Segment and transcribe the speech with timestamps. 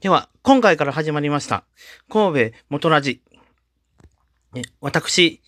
[0.00, 1.64] では、今回から始まりました、
[2.10, 3.22] 神戸元ラジ。
[4.82, 5.40] 私、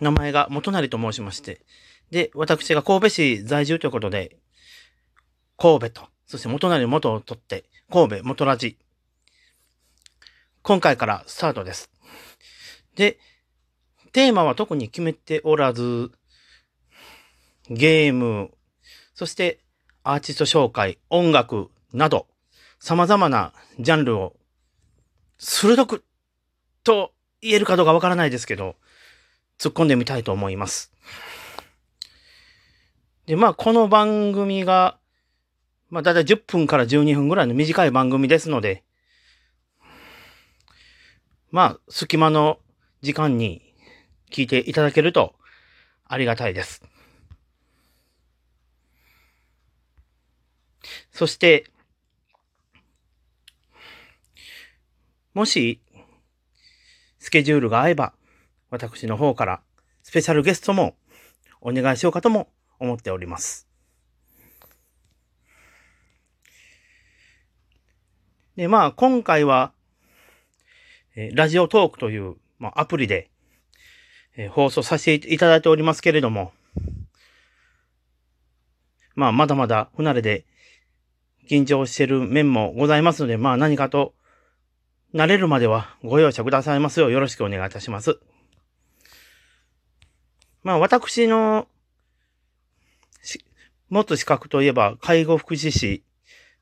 [0.00, 1.60] 名前が元成と申しまして、
[2.10, 4.38] で、私が神戸市在住ということで、
[5.56, 8.76] 神戸と、そして元成の元を取って、神戸元ラジ。
[10.62, 11.92] 今回からスタートです。
[12.96, 13.20] で、
[14.10, 16.10] テーマは特に決めておらず、
[17.70, 18.50] ゲーム、
[19.14, 19.60] そして
[20.02, 22.26] アーティスト紹介、音楽など、
[22.82, 24.34] 様々なジャンルを
[25.38, 26.04] 鋭く
[26.82, 28.74] と言えるかどうかわからないですけど、
[29.56, 30.92] 突っ込んでみたいと思います。
[33.26, 34.98] で、まあ、この番組が、
[35.90, 38.82] まあ、だいたい10分から12分ぐらいの短い番組ですので、
[41.52, 42.58] まあ、隙間の
[43.00, 43.62] 時間に
[44.28, 45.36] 聞いていただけると
[46.04, 46.82] ありがたいです。
[51.12, 51.71] そして、
[55.34, 55.80] もし、
[57.18, 58.12] スケジュールが合えば、
[58.68, 59.62] 私の方から
[60.02, 60.94] スペシャルゲストも
[61.60, 63.66] お願いしようかとも思っております。
[68.56, 69.72] で、まあ、今回は、
[71.32, 73.30] ラジオトークという、まあ、アプリで、
[74.36, 76.52] えー放送させていただいておりますけれども、
[79.14, 80.46] まあ、まだまだ不慣れで
[81.48, 84.14] 緊張している面もございますので、まあ何かと
[85.14, 88.18] 慣れるまではご容赦くださいますようよろしくお願いいたします。
[90.62, 91.68] まあ私の
[93.90, 96.02] 持つ資格といえば介護福祉士、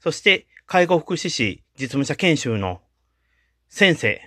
[0.01, 2.81] そして介護福祉士実務者研修の
[3.69, 4.21] 先生、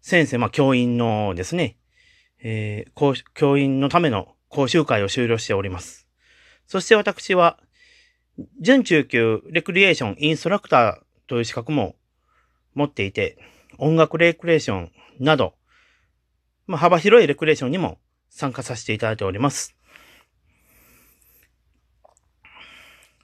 [0.00, 1.76] 先生、まあ教員のですね、
[2.42, 6.08] えー教員のための講習会を終了しております。
[6.66, 7.58] そして私は
[8.62, 11.96] 準中級レクリエーションインストラクターという資格も
[12.74, 13.38] 持っていて、
[13.78, 15.54] 音楽レクリエーションなど、
[16.66, 17.98] まあ、幅広いレクリエーションにも
[18.30, 19.76] 参加させていただいております。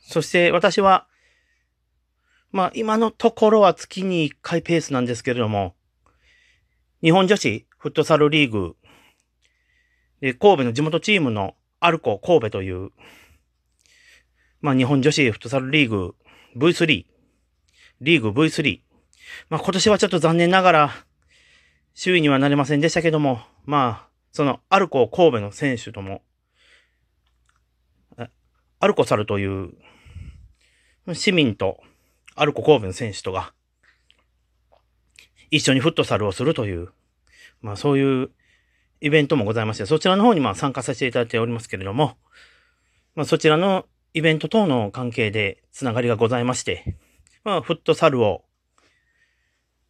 [0.01, 1.07] そして私は、
[2.51, 5.75] まあ今のところは月に1回ペースなんですけれども、
[7.03, 8.77] 日本女子フットサルリーグ
[10.21, 12.91] で神戸の地元チームのアルコ神戸という
[14.61, 16.17] まあ、日本女子フットサルリーグ
[16.57, 17.05] V3、
[18.01, 18.81] リーグ V3。
[19.49, 20.91] まあ、今年はちょっと残念ながら、
[21.95, 26.23] 周囲にはなれませんでしたけども、まあ、その、アルコ神戸の選手とも、
[28.81, 29.73] アルコサルという、
[31.15, 31.81] 市民と、
[32.37, 33.53] アルコ神戸の選手とが、
[35.51, 36.91] 一緒にフットサルをするという、
[37.61, 38.31] まあ、そういう
[39.01, 42.17] イベントもございまして、そちらの方にまあ参加させていただいておりますけれども、
[43.15, 46.97] まあ、そちらのイベント等の関係でつながりがございまして、
[47.45, 48.45] まあ、フットサルを、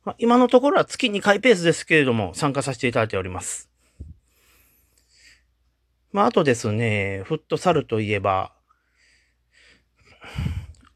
[0.09, 3.69] まあ、今のところは月2回ペースですけれども、参加させていただいております。
[6.13, 8.55] まあ、あとですね、フットサルといえば、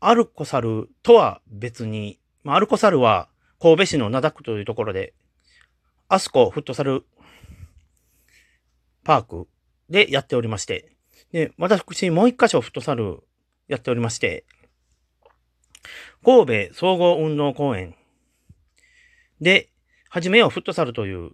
[0.01, 3.29] アルコサルとは別に、まあ、アルコサルは
[3.61, 5.13] 神戸市の灘区というところで、
[6.09, 7.05] アスコフットサル
[9.05, 9.47] パーク
[9.91, 10.97] でやっておりまして、
[11.33, 13.23] で、私、もう一箇所フットサル
[13.69, 14.47] やっておりまして、
[16.25, 17.95] 神戸総合運動公園
[19.43, 19.71] で、
[20.09, 21.33] はじめようフットサルという、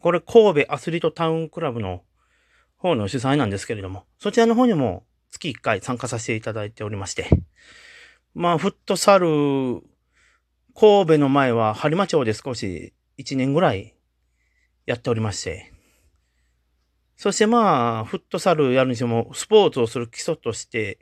[0.00, 2.02] これ神戸アスリートタウンクラブの
[2.76, 7.28] 方の主催なんですけれども、そちらの方にも月1回参加させていただいておりまして、
[8.34, 9.26] まあ、フットサル、
[10.74, 13.94] 神戸の前は播磨町で少し1年ぐらい
[14.84, 15.72] やっておりまして、
[17.16, 20.98] そしてまあ、フットサルやるにしても、スポーツをする基礎として、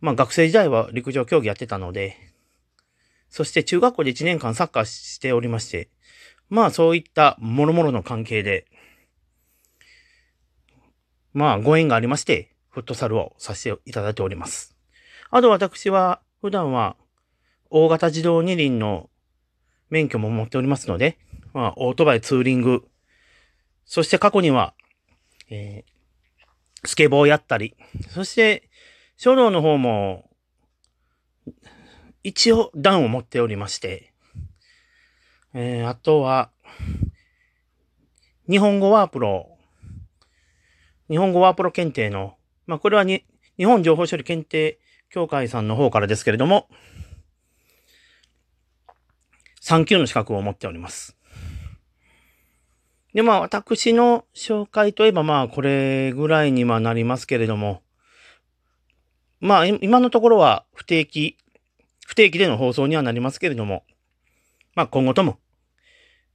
[0.00, 2.16] まあ学生時代は陸上競技やってたので、
[3.34, 5.88] そして中学校で1年間サッカーしておりまして、
[6.50, 8.64] まあそういった諸々の関係で、
[11.32, 14.76] まあご縁がありまして、フットサルをさせていただいております。
[15.32, 16.94] あと私は、普段は
[17.70, 19.10] 大型自動二輪の
[19.90, 21.18] 免許も持っておりますので、
[21.52, 22.86] まあオートバイツーリング、
[23.84, 24.74] そして過去には、
[25.50, 25.94] えー
[26.86, 27.74] スケボーやったり、
[28.10, 28.68] そして、
[29.16, 30.30] 書道の方も、
[32.24, 34.14] 一応段を持っておりまして、
[35.52, 36.50] えーあとは、
[38.48, 39.58] 日本語ワープロ、
[41.10, 42.36] 日本語ワープロ検定の、
[42.66, 43.26] まあ、これはに、
[43.58, 44.80] 日本情報処理検定
[45.10, 46.68] 協会さんの方からですけれども、
[49.62, 51.18] 3級の資格を持っております。
[53.12, 57.82] で、まあ、私の紹介といえば、まあ、これぐらいにはなりますけれども、
[59.40, 61.36] まあ、今のところは不定期
[62.06, 63.84] 不定期での放送にはなりますけれども、
[64.74, 65.38] まあ今後とも、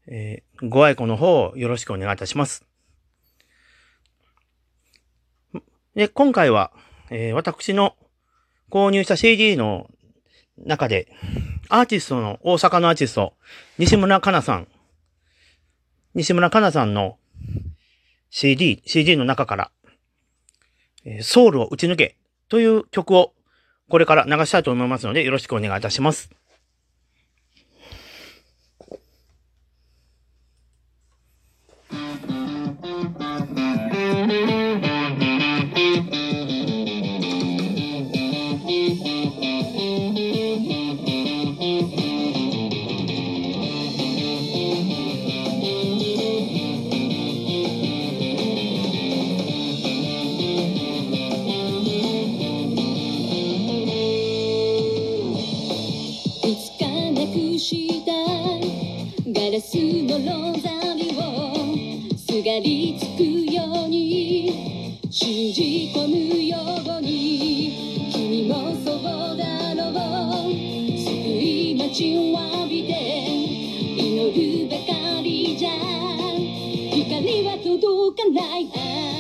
[0.07, 2.66] えー、ご愛顧の方をよろしくお願いいたします。
[5.95, 6.71] で、今回は、
[7.10, 7.95] えー、私の
[8.69, 9.89] 購入した CD の
[10.57, 11.07] 中で、
[11.69, 13.33] アーティストの、大阪のアーティスト、
[13.77, 14.68] 西村かなさん、
[16.15, 17.18] 西村かなさんの
[18.30, 19.72] CD、CD の中から、
[21.22, 22.18] ソウルを打ち抜け
[22.50, 23.33] という曲を
[23.89, 26.38] これから流したいと思いますので、よろしくお願いいたします。
[62.44, 66.57] がりつくように信じ込むよ
[66.97, 69.03] うに君もそう
[69.38, 70.51] だろう。
[70.51, 72.94] 救い待ちわびて
[73.97, 74.07] 祈
[74.63, 75.69] るばかりじゃ。
[76.94, 79.19] 光は届かない。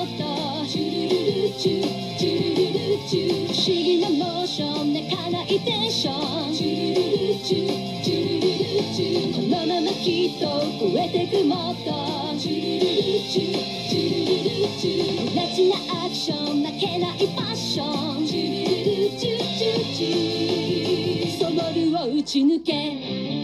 [0.00, 8.48] ことチュルルルチュュルルルチ不思議なモーション泣かないテンションチュルルルチュチュルル
[8.80, 10.46] ルチュこのままきっと
[10.80, 11.92] 増えてくもっと
[12.38, 13.60] チュルルルチュ
[13.90, 15.76] チュルルルチュラチナ
[16.06, 23.39] アクション泣けないパッションチュルルルチュチュチュそぼるを打ち抜け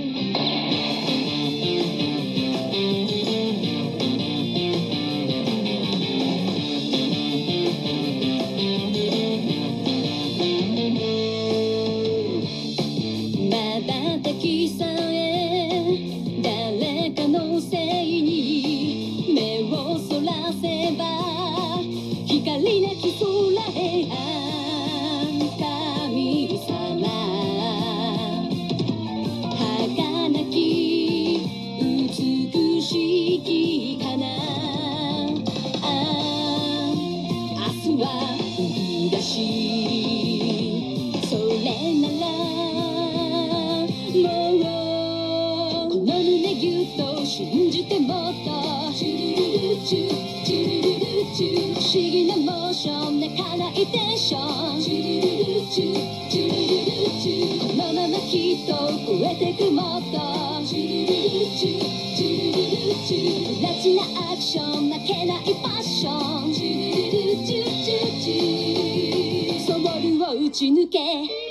[37.99, 39.17] は売り出
[41.27, 41.65] それ
[42.03, 42.29] なら
[44.21, 50.13] もうこの胸ギュッと信じてもっとチュルルルチュ
[50.45, 55.95] チュルルルチュ不思議なモーション泣かないテンションチュルルルチュ
[56.29, 60.15] チュルルルチュこのままきっと増えてくもっと
[60.67, 61.13] チュルル
[61.51, 62.06] ルチュ
[63.07, 63.13] ラ
[63.81, 66.53] チなアクション負けないファッション。
[66.53, 69.65] チュルルチュチュチュ。
[69.65, 71.46] ソウルを打ち抜け。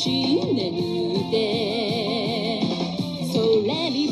[0.00, 2.62] 死んでみて。
[3.32, 4.08] それみ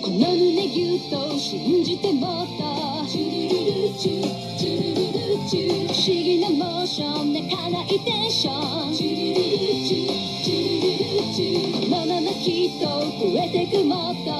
[0.00, 3.04] この胸ぎゅと信じてもっと。
[3.08, 4.22] チュルルチュ
[4.56, 5.02] チュル
[5.42, 9.46] ルチュ不思議なモーションでかないテンションチュルル
[9.84, 10.14] チュ
[10.44, 14.30] チュルルチュこのままきっと増えてくもっと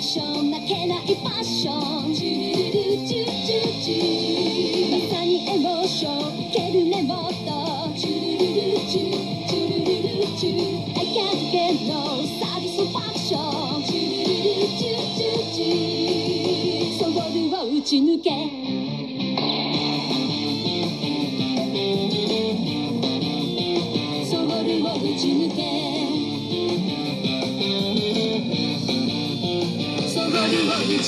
[0.00, 7.36] ッション負けないパッションジュルルジュジュジュまさにエモーションいけるねもっと
[7.98, 9.12] ジュルルジュ
[9.46, 18.69] ジュルルジュ I can't get no satisfaction ジュルルジュジュジュソウルを打ち抜け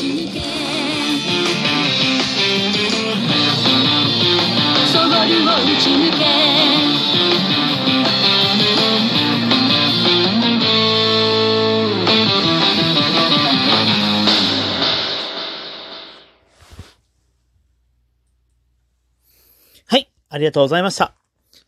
[0.02, 0.40] 打ち抜け
[4.92, 6.24] そごりを打ち抜け
[19.86, 21.14] はい、ありがとうございました。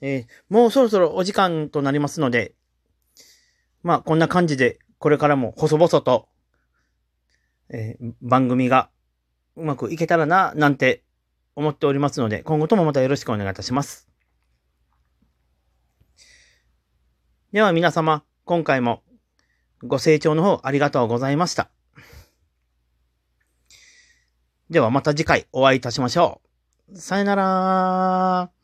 [0.01, 2.57] えーもうそろそろお時間となりますので、
[3.85, 6.27] まあ、こんな感じで、これからも細々と、
[7.69, 8.91] えー番組が
[9.57, 11.03] うまくいけたらな、なんて
[11.57, 14.09] 思っておりますので、今後ともまたよろしくお願いいたします。
[17.53, 19.03] では皆様、今回も
[19.83, 21.71] ご清聴の方ありがとうございました。
[24.71, 26.41] ではまた次回お会いいたしましょ
[26.93, 26.99] う。
[26.99, 28.64] さよなら